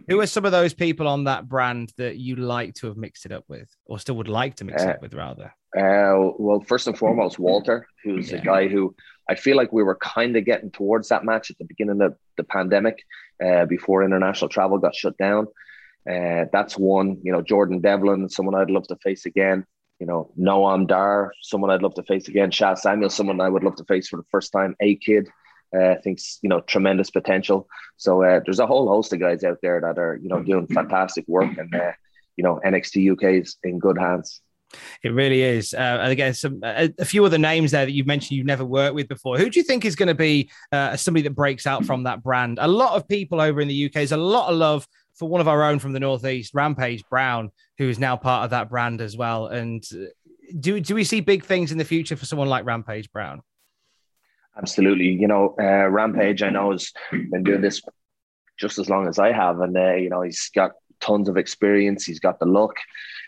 Who 0.08 0.20
are 0.20 0.26
some 0.26 0.44
of 0.44 0.52
those 0.52 0.74
people 0.74 1.06
on 1.06 1.24
that 1.24 1.48
brand 1.48 1.92
that 1.98 2.16
you 2.16 2.36
like 2.36 2.74
to 2.76 2.88
have 2.88 2.96
mixed 2.96 3.26
it 3.26 3.32
up 3.32 3.44
with, 3.48 3.68
or 3.84 3.98
still 3.98 4.16
would 4.16 4.28
like 4.28 4.56
to 4.56 4.64
mix 4.64 4.82
it 4.82 4.88
Uh, 4.88 4.92
up 4.92 5.02
with, 5.02 5.14
rather? 5.14 5.54
Uh, 5.76 6.32
well, 6.38 6.60
first 6.66 6.86
and 6.88 6.98
foremost, 6.98 7.38
Walter, 7.38 7.86
who's 8.02 8.32
Yeah. 8.32 8.38
a 8.38 8.40
guy 8.42 8.68
who 8.68 8.94
I 9.30 9.34
feel 9.34 9.56
like 9.58 9.72
we 9.72 9.82
were 9.82 9.96
kind 9.96 10.36
of 10.36 10.44
getting 10.46 10.70
towards 10.70 11.08
that 11.10 11.24
match 11.24 11.50
at 11.50 11.58
the 11.58 11.64
beginning 11.66 12.00
of 12.00 12.16
the 12.38 12.44
pandemic, 12.44 12.98
uh, 13.44 13.66
before 13.66 14.02
international 14.02 14.48
travel 14.48 14.78
got 14.78 14.94
shut 14.94 15.16
down. 15.18 15.46
Uh, 16.10 16.46
that's 16.50 16.78
one. 16.78 17.18
You 17.22 17.32
know, 17.32 17.42
Jordan 17.42 17.80
Devlin, 17.80 18.30
someone 18.30 18.54
I'd 18.54 18.70
love 18.70 18.86
to 18.88 18.96
face 18.96 19.26
again. 19.26 19.66
You 20.00 20.06
know, 20.06 20.32
Noam 20.38 20.86
Dar, 20.86 21.32
someone 21.42 21.70
I'd 21.70 21.82
love 21.82 21.94
to 21.94 22.02
face 22.04 22.28
again. 22.28 22.50
Shad 22.50 22.78
Samuel, 22.78 23.10
someone 23.10 23.40
I 23.40 23.48
would 23.50 23.64
love 23.64 23.76
to 23.76 23.84
face 23.84 24.08
for 24.08 24.16
the 24.16 24.26
first 24.30 24.50
time. 24.50 24.74
A 24.80 24.96
Kid, 24.96 25.28
uh, 25.76 25.96
thinks 26.02 26.38
you 26.42 26.48
know 26.48 26.60
tremendous 26.60 27.10
potential. 27.10 27.68
So 27.96 28.22
uh, 28.22 28.40
there's 28.44 28.60
a 28.60 28.66
whole 28.66 28.88
host 28.88 29.12
of 29.12 29.20
guys 29.20 29.44
out 29.44 29.58
there 29.62 29.80
that 29.80 29.98
are 29.98 30.18
you 30.22 30.28
know 30.28 30.42
doing 30.42 30.66
fantastic 30.66 31.24
work, 31.28 31.56
and 31.56 31.74
uh, 31.74 31.92
you 32.36 32.44
know 32.44 32.60
NXT 32.64 33.12
UK 33.12 33.42
is 33.42 33.56
in 33.62 33.78
good 33.78 33.98
hands. 33.98 34.40
It 35.02 35.10
really 35.10 35.42
is. 35.42 35.72
Uh, 35.72 35.98
and 36.02 36.12
again, 36.12 36.34
some 36.34 36.60
a, 36.62 36.92
a 36.98 37.04
few 37.04 37.24
other 37.24 37.38
names 37.38 37.70
there 37.70 37.86
that 37.86 37.92
you've 37.92 38.06
mentioned 38.06 38.36
you've 38.36 38.46
never 38.46 38.64
worked 38.64 38.94
with 38.94 39.08
before. 39.08 39.38
Who 39.38 39.48
do 39.48 39.58
you 39.58 39.64
think 39.64 39.84
is 39.84 39.96
going 39.96 40.08
to 40.08 40.14
be 40.14 40.50
uh, 40.72 40.96
somebody 40.96 41.22
that 41.22 41.34
breaks 41.34 41.66
out 41.66 41.84
from 41.84 42.04
that 42.04 42.22
brand? 42.22 42.58
A 42.60 42.68
lot 42.68 42.94
of 42.94 43.08
people 43.08 43.40
over 43.40 43.60
in 43.60 43.68
the 43.68 43.86
UK. 43.86 43.96
is 43.96 44.12
a 44.12 44.16
lot 44.16 44.50
of 44.50 44.56
love 44.56 44.86
for 45.14 45.28
one 45.28 45.40
of 45.40 45.48
our 45.48 45.64
own 45.64 45.78
from 45.78 45.92
the 45.92 46.00
northeast, 46.00 46.54
Rampage 46.54 47.02
Brown, 47.08 47.50
who 47.78 47.88
is 47.88 47.98
now 47.98 48.16
part 48.16 48.44
of 48.44 48.50
that 48.50 48.68
brand 48.68 49.00
as 49.00 49.16
well. 49.16 49.46
And 49.46 49.84
uh, 49.92 50.06
do 50.60 50.80
do 50.80 50.94
we 50.94 51.04
see 51.04 51.20
big 51.20 51.44
things 51.44 51.72
in 51.72 51.78
the 51.78 51.84
future 51.84 52.16
for 52.16 52.26
someone 52.26 52.48
like 52.48 52.64
Rampage 52.64 53.10
Brown? 53.10 53.42
Absolutely. 54.58 55.06
You 55.06 55.28
know, 55.28 55.54
uh, 55.60 55.88
Rampage, 55.88 56.42
I 56.42 56.50
know, 56.50 56.72
has 56.72 56.92
been 57.12 57.44
doing 57.44 57.60
this 57.60 57.80
just 58.58 58.78
as 58.78 58.90
long 58.90 59.06
as 59.08 59.18
I 59.18 59.32
have. 59.32 59.60
And, 59.60 59.76
uh, 59.76 59.94
you 59.94 60.10
know, 60.10 60.22
he's 60.22 60.50
got 60.54 60.72
tons 61.00 61.28
of 61.28 61.36
experience. 61.36 62.04
He's 62.04 62.18
got 62.18 62.40
the 62.40 62.46
look, 62.46 62.76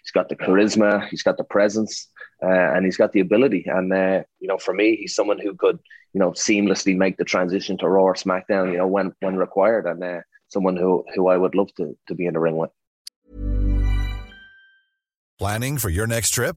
he's 0.02 0.10
got 0.10 0.28
the 0.28 0.36
charisma, 0.36 1.08
he's 1.08 1.22
got 1.22 1.36
the 1.36 1.44
presence, 1.44 2.08
uh, 2.42 2.74
and 2.74 2.84
he's 2.84 2.96
got 2.96 3.12
the 3.12 3.20
ability. 3.20 3.64
And, 3.66 3.92
uh, 3.92 4.22
you 4.40 4.48
know, 4.48 4.58
for 4.58 4.74
me, 4.74 4.96
he's 4.96 5.14
someone 5.14 5.38
who 5.38 5.54
could, 5.54 5.78
you 6.12 6.18
know, 6.18 6.32
seamlessly 6.32 6.96
make 6.96 7.16
the 7.16 7.24
transition 7.24 7.78
to 7.78 7.88
Raw 7.88 8.02
or 8.02 8.14
SmackDown, 8.14 8.72
you 8.72 8.78
know, 8.78 8.88
when, 8.88 9.12
when 9.20 9.36
required. 9.36 9.86
And 9.86 10.02
uh, 10.02 10.20
someone 10.48 10.76
who, 10.76 11.04
who 11.14 11.28
I 11.28 11.36
would 11.36 11.54
love 11.54 11.72
to, 11.76 11.96
to 12.08 12.14
be 12.16 12.26
in 12.26 12.34
the 12.34 12.40
ring 12.40 12.56
with. 12.56 12.70
Planning 15.38 15.78
for 15.78 15.88
your 15.88 16.06
next 16.06 16.30
trip? 16.30 16.56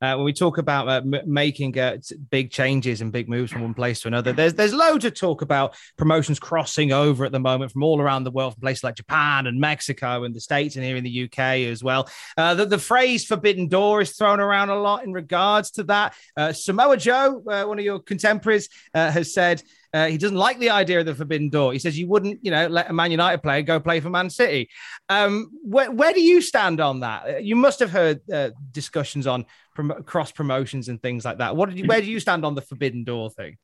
Uh, 0.00 0.14
when 0.14 0.24
we 0.24 0.32
talk 0.32 0.58
about 0.58 0.88
uh, 0.88 1.00
m- 1.04 1.22
making 1.26 1.78
uh, 1.78 1.98
big 2.30 2.50
changes 2.50 3.00
and 3.00 3.12
big 3.12 3.28
moves 3.28 3.52
from 3.52 3.62
one 3.62 3.74
place 3.74 4.00
to 4.00 4.08
another, 4.08 4.32
there's 4.32 4.54
there's 4.54 4.74
loads 4.74 5.04
of 5.04 5.14
talk 5.14 5.42
about 5.42 5.76
promotions 5.96 6.38
crossing 6.38 6.92
over 6.92 7.24
at 7.24 7.32
the 7.32 7.40
moment 7.40 7.72
from 7.72 7.82
all 7.82 8.00
around 8.00 8.24
the 8.24 8.30
world, 8.30 8.54
from 8.54 8.60
places 8.60 8.84
like 8.84 8.94
Japan 8.94 9.46
and 9.46 9.60
Mexico 9.60 10.24
and 10.24 10.34
the 10.34 10.40
States 10.40 10.76
and 10.76 10.84
here 10.84 10.96
in 10.96 11.04
the 11.04 11.24
UK 11.24 11.38
as 11.70 11.82
well. 11.82 12.08
Uh, 12.36 12.54
the, 12.54 12.66
the 12.66 12.78
phrase 12.78 13.24
"forbidden 13.24 13.68
door" 13.68 14.00
is 14.00 14.16
thrown 14.16 14.40
around 14.40 14.70
a 14.70 14.80
lot 14.80 15.04
in 15.04 15.12
regards 15.12 15.70
to 15.72 15.84
that. 15.84 16.14
Uh, 16.36 16.52
Samoa 16.52 16.96
Joe, 16.96 17.42
uh, 17.46 17.64
one 17.64 17.78
of 17.78 17.84
your 17.84 17.98
contemporaries, 17.98 18.68
has 18.94 19.32
said. 19.32 19.62
Uh, 19.94 20.06
he 20.06 20.18
doesn't 20.18 20.36
like 20.36 20.58
the 20.58 20.70
idea 20.70 21.00
of 21.00 21.06
the 21.06 21.14
forbidden 21.14 21.48
door. 21.48 21.72
He 21.72 21.78
says 21.78 21.98
you 21.98 22.06
wouldn't, 22.06 22.44
you 22.44 22.50
know, 22.50 22.66
let 22.66 22.90
a 22.90 22.92
Man 22.92 23.10
United 23.10 23.42
player 23.42 23.62
go 23.62 23.80
play 23.80 24.00
for 24.00 24.10
Man 24.10 24.28
City. 24.28 24.68
Um, 25.08 25.50
where, 25.62 25.90
where 25.90 26.12
do 26.12 26.20
you 26.20 26.40
stand 26.40 26.80
on 26.80 27.00
that? 27.00 27.42
You 27.42 27.56
must 27.56 27.80
have 27.80 27.90
heard 27.90 28.20
uh, 28.30 28.50
discussions 28.70 29.26
on 29.26 29.46
prom- 29.74 30.02
cross 30.04 30.30
promotions 30.30 30.88
and 30.88 31.00
things 31.00 31.24
like 31.24 31.38
that. 31.38 31.56
What 31.56 31.74
you, 31.74 31.86
where 31.86 32.00
do 32.00 32.10
you 32.10 32.20
stand 32.20 32.44
on 32.44 32.54
the 32.54 32.60
forbidden 32.60 33.04
door 33.04 33.30
thing? 33.30 33.56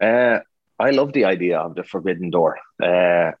Uh, 0.00 0.38
I 0.78 0.90
love 0.90 1.12
the 1.12 1.26
idea 1.26 1.58
of 1.58 1.74
the 1.74 1.84
forbidden 1.84 2.30
door. 2.30 2.58
Uh, 2.82 3.32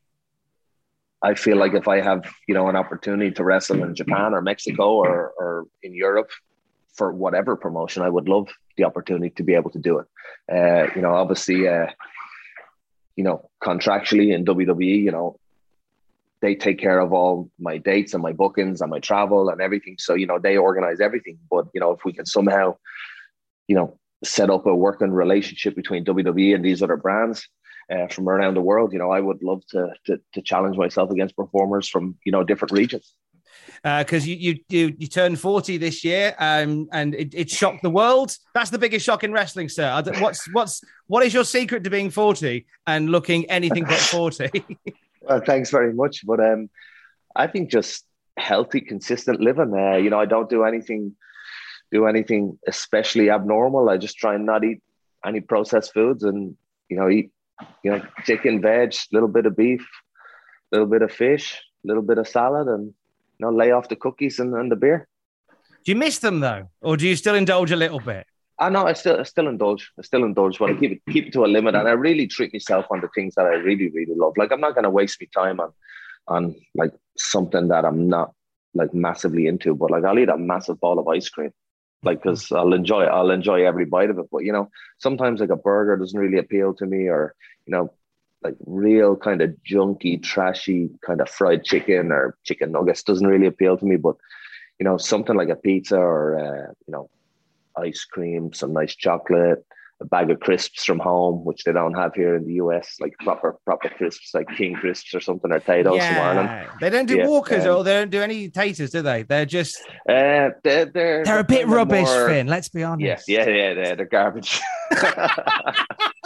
I 1.22 1.34
feel 1.34 1.56
like 1.56 1.72
if 1.72 1.88
I 1.88 2.02
have, 2.02 2.30
you 2.46 2.54
know, 2.54 2.68
an 2.68 2.76
opportunity 2.76 3.30
to 3.32 3.44
wrestle 3.44 3.82
in 3.82 3.94
Japan 3.94 4.34
or 4.34 4.42
Mexico 4.42 4.96
or, 4.96 5.32
or 5.38 5.64
in 5.82 5.94
Europe 5.94 6.30
for 6.92 7.12
whatever 7.12 7.56
promotion, 7.56 8.02
I 8.02 8.10
would 8.10 8.28
love 8.28 8.48
the 8.76 8.84
opportunity 8.84 9.30
to 9.30 9.42
be 9.42 9.54
able 9.54 9.70
to 9.70 9.78
do 9.78 9.98
it. 9.98 10.06
Uh, 10.50 10.92
you 10.94 11.02
know, 11.02 11.14
obviously, 11.14 11.68
uh, 11.68 11.86
you 13.16 13.24
know, 13.24 13.48
contractually 13.62 14.34
in 14.34 14.44
WWE, 14.44 15.02
you 15.02 15.10
know, 15.10 15.38
they 16.40 16.54
take 16.54 16.78
care 16.78 16.98
of 16.98 17.12
all 17.12 17.50
my 17.58 17.78
dates 17.78 18.12
and 18.12 18.22
my 18.22 18.32
bookings 18.32 18.80
and 18.80 18.90
my 18.90 18.98
travel 18.98 19.48
and 19.48 19.60
everything. 19.60 19.96
So, 19.98 20.14
you 20.14 20.26
know, 20.26 20.38
they 20.38 20.56
organize 20.56 21.00
everything. 21.00 21.38
But, 21.50 21.66
you 21.72 21.80
know, 21.80 21.92
if 21.92 22.04
we 22.04 22.12
can 22.12 22.26
somehow, 22.26 22.76
you 23.66 23.76
know, 23.76 23.98
set 24.22 24.50
up 24.50 24.66
a 24.66 24.74
working 24.74 25.10
relationship 25.10 25.74
between 25.74 26.04
WWE 26.04 26.54
and 26.54 26.64
these 26.64 26.82
other 26.82 26.96
brands 26.96 27.48
uh, 27.90 28.08
from 28.08 28.28
around 28.28 28.54
the 28.54 28.60
world, 28.60 28.92
you 28.92 28.98
know, 28.98 29.10
I 29.10 29.20
would 29.20 29.42
love 29.42 29.62
to, 29.70 29.94
to, 30.06 30.20
to 30.34 30.42
challenge 30.42 30.76
myself 30.76 31.10
against 31.10 31.36
performers 31.36 31.88
from, 31.88 32.16
you 32.26 32.32
know, 32.32 32.44
different 32.44 32.72
regions 32.72 33.14
because 33.82 34.24
uh, 34.24 34.26
you, 34.26 34.34
you 34.36 34.58
you 34.68 34.94
you 34.98 35.06
turned 35.06 35.38
40 35.38 35.76
this 35.76 36.04
year 36.04 36.34
um, 36.38 36.88
and 36.92 37.14
it, 37.14 37.34
it, 37.34 37.50
shocked 37.50 37.82
the 37.82 37.90
world. 37.90 38.36
That's 38.54 38.70
the 38.70 38.78
biggest 38.78 39.04
shock 39.04 39.24
in 39.24 39.32
wrestling 39.32 39.68
sir. 39.68 40.02
What's 40.20 40.46
what's 40.52 40.82
what 41.06 41.24
is 41.24 41.34
your 41.34 41.44
secret 41.44 41.84
to 41.84 41.90
being 41.90 42.10
40 42.10 42.66
and 42.86 43.10
looking 43.10 43.50
anything 43.50 43.84
but 43.84 43.98
40 43.98 44.50
well 45.20 45.40
thanks 45.44 45.70
very 45.70 45.92
much 45.92 46.26
but 46.26 46.40
um 46.40 46.68
i 47.36 47.46
think 47.46 47.70
just 47.70 48.06
healthy 48.38 48.80
consistent 48.80 49.40
living 49.40 49.72
uh, 49.74 49.96
you 49.96 50.10
know 50.10 50.18
i 50.18 50.24
don't 50.24 50.48
do 50.48 50.64
anything 50.64 51.14
do 51.94 52.06
anything 52.06 52.58
especially 52.66 53.30
abnormal. 53.30 53.88
I 53.88 53.96
just 53.96 54.18
try 54.18 54.34
and 54.34 54.44
not 54.44 54.64
eat 54.64 54.82
any 55.24 55.40
processed 55.40 55.94
foods 55.94 56.24
and 56.24 56.56
you 56.88 56.96
know 56.96 57.08
eat 57.08 57.30
you 57.82 57.90
know 57.92 58.02
chicken 58.24 58.60
veg 58.60 58.94
little 59.12 59.28
bit 59.28 59.46
of 59.46 59.56
beef 59.56 59.86
little 60.72 60.88
bit 60.88 61.02
of 61.02 61.12
fish 61.12 61.62
little 61.84 62.02
bit 62.02 62.18
of 62.18 62.26
salad 62.26 62.66
and 62.66 62.92
you 63.38 63.46
know, 63.46 63.52
lay 63.52 63.70
off 63.70 63.88
the 63.88 63.96
cookies 63.96 64.38
and, 64.38 64.54
and 64.54 64.70
the 64.70 64.76
beer. 64.76 65.08
Do 65.84 65.92
you 65.92 65.96
miss 65.96 66.18
them 66.18 66.40
though, 66.40 66.70
or 66.80 66.96
do 66.96 67.06
you 67.06 67.16
still 67.16 67.34
indulge 67.34 67.70
a 67.70 67.76
little 67.76 68.00
bit? 68.00 68.26
I 68.58 68.68
know 68.70 68.86
I 68.86 68.92
still 68.92 69.18
I 69.18 69.24
still 69.24 69.48
indulge. 69.48 69.90
I 69.98 70.02
still 70.02 70.24
indulge, 70.24 70.58
but 70.58 70.70
I 70.70 70.74
keep 70.74 70.92
it 70.92 71.12
keep 71.12 71.26
it 71.26 71.32
to 71.32 71.44
a 71.44 71.46
limit, 71.46 71.74
and 71.74 71.88
I 71.88 71.92
really 71.92 72.26
treat 72.26 72.52
myself 72.52 72.86
on 72.90 73.00
the 73.00 73.08
things 73.14 73.34
that 73.34 73.46
I 73.46 73.54
really 73.54 73.90
really 73.90 74.14
love. 74.14 74.34
Like 74.36 74.52
I'm 74.52 74.60
not 74.60 74.74
going 74.74 74.84
to 74.84 74.90
waste 74.90 75.20
my 75.20 75.28
time 75.34 75.60
on 75.60 75.72
on 76.28 76.54
like 76.74 76.92
something 77.18 77.68
that 77.68 77.84
I'm 77.84 78.08
not 78.08 78.32
like 78.74 78.94
massively 78.94 79.46
into. 79.46 79.74
But 79.74 79.90
like 79.90 80.04
I'll 80.04 80.18
eat 80.18 80.28
a 80.28 80.38
massive 80.38 80.80
bowl 80.80 80.98
of 80.98 81.08
ice 81.08 81.28
cream, 81.28 81.50
like 82.02 82.22
because 82.22 82.52
I'll 82.52 82.72
enjoy 82.74 83.04
I'll 83.04 83.30
enjoy 83.30 83.66
every 83.66 83.84
bite 83.84 84.10
of 84.10 84.18
it. 84.18 84.26
But 84.30 84.44
you 84.44 84.52
know, 84.52 84.70
sometimes 84.98 85.40
like 85.40 85.50
a 85.50 85.56
burger 85.56 85.96
doesn't 85.96 86.18
really 86.18 86.38
appeal 86.38 86.74
to 86.74 86.86
me, 86.86 87.08
or 87.08 87.34
you 87.66 87.72
know, 87.72 87.92
like 88.44 88.56
real 88.66 89.16
kind 89.16 89.40
of 89.40 89.54
junky, 89.68 90.22
trashy 90.22 90.90
kind 91.04 91.20
of 91.20 91.28
fried 91.28 91.64
chicken 91.64 92.12
or 92.12 92.36
chicken 92.44 92.72
nuggets 92.72 93.02
doesn't 93.02 93.26
really 93.26 93.46
appeal 93.46 93.76
to 93.78 93.84
me. 93.84 93.96
But 93.96 94.16
you 94.78 94.84
know, 94.84 94.98
something 94.98 95.36
like 95.36 95.48
a 95.48 95.56
pizza 95.56 95.96
or 95.96 96.38
uh, 96.38 96.72
you 96.86 96.92
know, 96.92 97.08
ice 97.76 98.04
cream, 98.04 98.52
some 98.52 98.72
nice 98.72 98.94
chocolate, 98.94 99.64
a 100.00 100.04
bag 100.04 100.30
of 100.30 100.40
crisps 100.40 100.84
from 100.84 100.98
home, 100.98 101.44
which 101.44 101.64
they 101.64 101.72
don't 101.72 101.94
have 101.94 102.14
here 102.14 102.36
in 102.36 102.44
the 102.44 102.54
US, 102.54 102.96
like 103.00 103.14
proper 103.20 103.56
proper 103.64 103.88
crisps, 103.88 104.34
like 104.34 104.48
King 104.56 104.74
crisps 104.74 105.14
or 105.14 105.20
something, 105.20 105.50
or 105.50 105.60
Taytos 105.60 105.96
yeah. 105.96 106.14
from 106.14 106.22
Ireland. 106.22 106.70
They 106.80 106.90
don't 106.90 107.06
do 107.06 107.16
yeah, 107.16 107.26
Walkers 107.26 107.64
um, 107.64 107.76
or 107.76 107.84
they 107.84 107.94
don't 107.94 108.10
do 108.10 108.20
any 108.20 108.50
taters, 108.50 108.90
do 108.90 109.02
they? 109.02 109.22
They're 109.22 109.46
just 109.46 109.80
uh, 110.08 110.50
they're, 110.62 110.86
they're, 110.86 111.24
they're 111.24 111.38
a 111.38 111.44
bit 111.44 111.66
rubbish, 111.66 112.06
more... 112.06 112.28
Finn. 112.28 112.46
Let's 112.46 112.68
be 112.68 112.82
honest. 112.82 113.28
Yeah, 113.28 113.48
yeah, 113.48 113.54
yeah, 113.54 113.74
they're, 113.74 113.96
they're 113.96 114.06
garbage. 114.06 114.60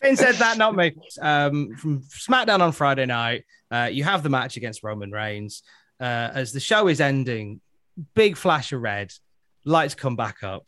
Finn 0.00 0.16
said 0.16 0.36
that, 0.36 0.58
not 0.58 0.74
me. 0.74 0.94
Um, 1.20 1.74
from 1.76 2.00
SmackDown 2.02 2.60
on 2.60 2.72
Friday 2.72 3.06
night, 3.06 3.44
uh, 3.70 3.88
you 3.90 4.04
have 4.04 4.22
the 4.22 4.28
match 4.28 4.56
against 4.56 4.82
Roman 4.82 5.10
Reigns. 5.10 5.62
Uh, 6.00 6.30
as 6.32 6.52
the 6.52 6.60
show 6.60 6.88
is 6.88 7.00
ending, 7.00 7.60
big 8.14 8.36
flash 8.36 8.72
of 8.72 8.80
red, 8.80 9.12
lights 9.64 9.94
come 9.94 10.16
back 10.16 10.42
up. 10.42 10.64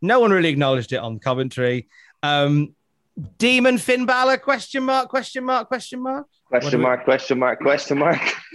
No 0.00 0.20
one 0.20 0.30
really 0.30 0.48
acknowledged 0.48 0.92
it 0.92 0.98
on 0.98 1.18
commentary. 1.18 1.88
Um, 2.22 2.74
Demon 3.38 3.78
Finn 3.78 4.06
Balor? 4.06 4.38
Question 4.38 4.84
mark? 4.84 5.08
Question 5.08 5.44
mark? 5.44 5.68
Question 5.68 6.02
mark? 6.02 6.26
Question 6.48 6.80
mark? 6.80 7.04
Question 7.04 7.38
mark? 7.38 7.60
Question 7.60 7.98
mark? 7.98 8.20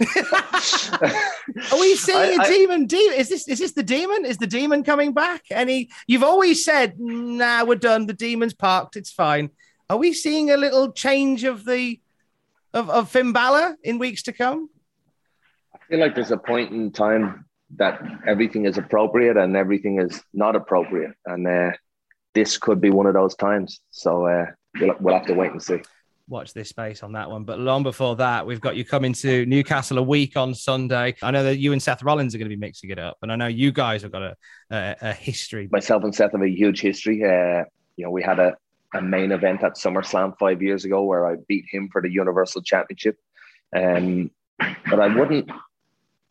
Are 1.72 1.78
we 1.78 1.94
seeing 1.94 2.40
I, 2.40 2.44
a 2.44 2.48
demon? 2.48 2.86
demon? 2.86 3.14
Is 3.14 3.28
this 3.28 3.46
is 3.46 3.60
this 3.60 3.72
the 3.72 3.84
demon? 3.84 4.24
Is 4.24 4.38
the 4.38 4.48
demon 4.48 4.82
coming 4.82 5.12
back? 5.12 5.42
Any? 5.50 5.90
You've 6.08 6.24
always 6.24 6.64
said, 6.64 6.98
"Nah, 6.98 7.64
we're 7.64 7.76
done. 7.76 8.06
The 8.06 8.12
demon's 8.12 8.52
parked. 8.52 8.96
It's 8.96 9.12
fine." 9.12 9.50
Are 9.88 9.96
we 9.96 10.12
seeing 10.12 10.50
a 10.50 10.56
little 10.56 10.90
change 10.90 11.44
of 11.44 11.64
the 11.64 12.00
of, 12.72 12.90
of 12.90 13.10
Finn 13.10 13.32
Balor 13.32 13.76
in 13.84 14.00
weeks 14.00 14.22
to 14.24 14.32
come? 14.32 14.70
I 15.72 15.78
feel 15.88 16.00
like 16.00 16.16
there's 16.16 16.32
a 16.32 16.36
point 16.36 16.72
in 16.72 16.90
time 16.90 17.44
that 17.76 18.02
everything 18.26 18.64
is 18.64 18.76
appropriate 18.76 19.36
and 19.36 19.56
everything 19.56 20.00
is 20.00 20.20
not 20.32 20.56
appropriate, 20.56 21.12
and 21.26 21.46
uh, 21.46 21.70
this 22.34 22.58
could 22.58 22.80
be 22.80 22.90
one 22.90 23.06
of 23.06 23.14
those 23.14 23.36
times. 23.36 23.78
So 23.92 24.26
uh, 24.26 24.46
we'll, 24.80 24.96
we'll 24.98 25.14
have 25.14 25.26
to 25.26 25.34
wait 25.34 25.52
and 25.52 25.62
see 25.62 25.80
watch 26.28 26.54
this 26.54 26.68
space 26.68 27.02
on 27.02 27.12
that 27.12 27.30
one. 27.30 27.44
But 27.44 27.58
long 27.58 27.82
before 27.82 28.16
that, 28.16 28.46
we've 28.46 28.60
got 28.60 28.76
you 28.76 28.84
coming 28.84 29.12
to 29.14 29.44
Newcastle 29.46 29.98
a 29.98 30.02
week 30.02 30.36
on 30.36 30.54
Sunday. 30.54 31.14
I 31.22 31.30
know 31.30 31.44
that 31.44 31.58
you 31.58 31.72
and 31.72 31.82
Seth 31.82 32.02
Rollins 32.02 32.34
are 32.34 32.38
going 32.38 32.48
to 32.48 32.56
be 32.56 32.60
mixing 32.60 32.90
it 32.90 32.98
up, 32.98 33.18
and 33.22 33.30
I 33.30 33.36
know 33.36 33.46
you 33.46 33.72
guys 33.72 34.02
have 34.02 34.12
got 34.12 34.22
a, 34.22 34.36
a, 34.70 34.96
a 35.02 35.12
history. 35.12 35.68
Myself 35.70 36.04
and 36.04 36.14
Seth 36.14 36.32
have 36.32 36.42
a 36.42 36.48
huge 36.48 36.80
history. 36.80 37.24
Uh, 37.24 37.64
you 37.96 38.04
know, 38.04 38.10
we 38.10 38.22
had 38.22 38.38
a, 38.38 38.56
a 38.94 39.02
main 39.02 39.32
event 39.32 39.62
at 39.62 39.74
SummerSlam 39.74 40.38
five 40.38 40.62
years 40.62 40.84
ago 40.84 41.04
where 41.04 41.26
I 41.26 41.36
beat 41.48 41.66
him 41.70 41.88
for 41.92 42.00
the 42.00 42.10
Universal 42.10 42.62
Championship. 42.62 43.18
Um, 43.74 44.30
but 44.58 45.00
I 45.00 45.08
wouldn't, 45.14 45.50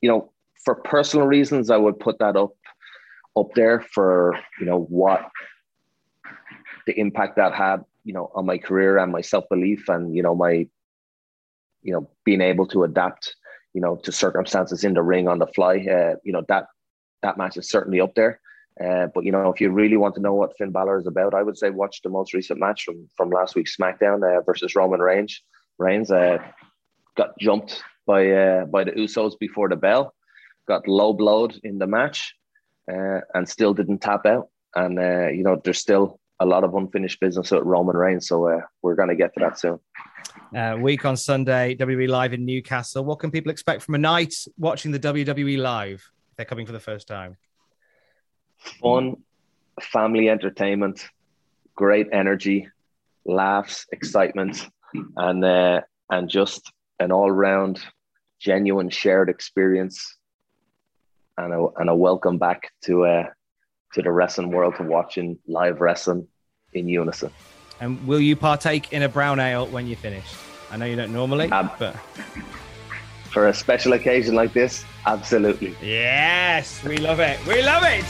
you 0.01 0.09
know, 0.09 0.31
for 0.63 0.75
personal 0.75 1.27
reasons, 1.27 1.69
I 1.69 1.77
would 1.77 1.99
put 1.99 2.19
that 2.19 2.35
up 2.35 2.51
up 3.35 3.53
there 3.55 3.81
for 3.81 4.39
you 4.59 4.65
know 4.65 4.79
what 4.79 5.27
the 6.85 6.97
impact 6.99 7.37
that 7.37 7.53
had 7.53 7.83
you 8.03 8.13
know 8.13 8.31
on 8.35 8.45
my 8.45 8.57
career 8.57 8.97
and 8.97 9.11
my 9.11 9.21
self 9.21 9.45
belief 9.49 9.89
and 9.89 10.15
you 10.15 10.23
know 10.23 10.35
my 10.35 10.67
you 11.81 11.93
know 11.93 12.09
being 12.25 12.41
able 12.41 12.67
to 12.67 12.83
adapt 12.83 13.35
you 13.73 13.81
know 13.81 13.95
to 13.97 14.11
circumstances 14.11 14.83
in 14.83 14.93
the 14.93 15.01
ring 15.01 15.27
on 15.27 15.39
the 15.39 15.47
fly 15.47 15.75
uh, 15.77 16.15
you 16.23 16.33
know 16.33 16.43
that 16.47 16.67
that 17.21 17.37
match 17.37 17.57
is 17.57 17.69
certainly 17.69 18.01
up 18.01 18.13
there. 18.15 18.39
Uh, 18.83 19.07
but 19.13 19.23
you 19.23 19.31
know 19.31 19.51
if 19.51 19.61
you 19.61 19.69
really 19.69 19.97
want 19.97 20.15
to 20.15 20.21
know 20.21 20.33
what 20.33 20.57
Finn 20.57 20.71
Balor 20.71 20.99
is 20.99 21.07
about 21.07 21.33
I 21.33 21.43
would 21.43 21.57
say 21.57 21.69
watch 21.69 22.01
the 22.01 22.09
most 22.09 22.33
recent 22.33 22.59
match 22.59 22.83
from 22.83 23.07
from 23.15 23.29
last 23.29 23.55
week's 23.55 23.77
SmackDown 23.77 24.19
uh, 24.23 24.41
versus 24.41 24.75
Roman 24.75 24.99
Reigns. 24.99 25.41
Reigns 25.77 26.11
uh, 26.11 26.39
got 27.15 27.37
jumped 27.39 27.83
by 28.07 28.31
uh, 28.31 28.65
by 28.65 28.83
the 28.83 28.91
Usos 28.91 29.33
before 29.39 29.69
the 29.69 29.75
bell 29.75 30.13
got 30.67 30.87
low 30.87 31.13
blowed 31.13 31.59
in 31.63 31.77
the 31.77 31.85
match 31.85 32.33
uh, 32.91 33.19
and 33.33 33.47
still 33.47 33.73
didn't 33.73 33.99
tap 33.99 34.25
out. 34.25 34.49
And 34.75 34.95
you 35.37 35.43
know 35.43 35.61
there's 35.63 35.79
still 35.79 36.19
a 36.43 36.45
lot 36.45 36.65
of 36.65 36.75
unfinished 36.75 37.19
business 37.21 37.53
at 37.53 37.65
Roman 37.65 37.95
Reigns. 37.95 38.27
So 38.27 38.47
uh, 38.47 38.59
we're 38.81 38.95
going 38.95 39.09
to 39.09 39.15
get 39.15 39.33
to 39.35 39.39
that 39.39 39.57
soon. 39.57 39.79
Uh, 40.53 40.77
week 40.79 41.05
on 41.05 41.15
Sunday, 41.15 41.75
WWE 41.75 42.09
Live 42.09 42.33
in 42.33 42.45
Newcastle. 42.45 43.03
What 43.03 43.19
can 43.19 43.31
people 43.31 43.49
expect 43.49 43.81
from 43.81 43.95
a 43.95 43.97
night 43.97 44.35
watching 44.57 44.91
the 44.91 44.99
WWE 44.99 45.57
Live? 45.57 46.11
They're 46.35 46.45
coming 46.45 46.65
for 46.65 46.73
the 46.73 46.81
first 46.81 47.07
time. 47.07 47.37
Fun, 48.81 49.15
family 49.81 50.29
entertainment, 50.29 51.07
great 51.75 52.07
energy, 52.11 52.67
laughs, 53.25 53.87
excitement, 53.91 54.67
and 55.15 55.43
uh, 55.43 55.81
and 56.09 56.29
just 56.29 56.71
an 56.99 57.11
all 57.11 57.31
round, 57.31 57.79
genuine 58.39 58.89
shared 58.89 59.29
experience, 59.29 60.17
and 61.37 61.53
a 61.53 61.67
and 61.77 61.89
a 61.89 61.95
welcome 61.95 62.37
back 62.37 62.71
to 62.83 63.05
uh, 63.05 63.25
to 63.93 64.01
the 64.01 64.11
wrestling 64.11 64.51
world 64.51 64.75
to 64.77 64.83
watching 64.83 65.39
live 65.47 65.81
wrestling 65.81 66.27
in 66.75 66.87
unison. 66.87 67.31
And 67.79 68.05
will 68.07 68.19
you 68.19 68.35
partake 68.35 68.93
in 68.93 69.01
a 69.01 69.09
brown 69.09 69.39
ale 69.39 69.67
when 69.67 69.87
you're 69.87 69.97
finished? 69.97 70.35
I 70.71 70.77
know 70.77 70.85
you 70.85 70.95
don't 70.95 71.13
normally, 71.13 71.51
um, 71.51 71.69
but 71.77 71.95
for 73.31 73.47
a 73.47 73.53
special 73.53 73.93
occasion 73.93 74.35
like 74.35 74.53
this, 74.53 74.85
absolutely. 75.05 75.75
Yes, 75.81 76.83
we 76.83 76.97
love 76.97 77.19
it. 77.19 77.43
We 77.47 77.61
love 77.63 77.83
it. 77.83 78.05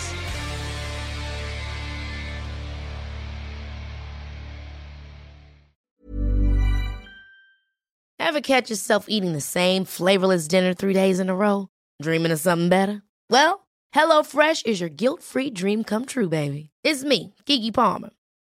Ever 8.20 8.42
catch 8.42 8.70
yourself 8.70 9.06
eating 9.10 9.34
the 9.34 9.42
same 9.42 9.86
flavorless 9.86 10.48
dinner 10.48 10.74
three 10.74 10.94
days 10.94 11.20
in 11.20 11.30
a 11.30 11.36
row? 11.36 11.68
Dreaming 12.02 12.32
of 12.32 12.40
something 12.40 12.70
better? 12.70 13.04
Well, 13.30 13.68
HelloFresh 13.94 14.66
is 14.66 14.80
your 14.80 14.90
guilt-free 14.90 15.52
dream 15.52 15.84
come 15.84 16.06
true, 16.06 16.30
baby. 16.30 16.70
It's 16.84 17.04
me, 17.04 17.36
Keke 17.46 17.74
Palmer. 17.74 18.10